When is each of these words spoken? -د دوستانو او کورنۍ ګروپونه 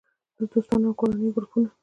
-د 0.37 0.39
دوستانو 0.51 0.85
او 0.89 0.97
کورنۍ 0.99 1.29
ګروپونه 1.35 1.69